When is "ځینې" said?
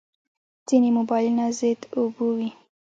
0.67-0.89